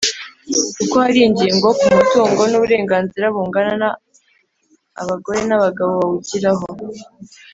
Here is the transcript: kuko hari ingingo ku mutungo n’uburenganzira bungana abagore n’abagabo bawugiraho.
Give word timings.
kuko 0.77 0.95
hari 1.05 1.19
ingingo 1.27 1.67
ku 1.79 1.85
mutungo 1.95 2.41
n’uburenganzira 2.47 3.25
bungana 3.35 3.87
abagore 5.01 5.39
n’abagabo 5.45 5.91
bawugiraho. 6.01 6.65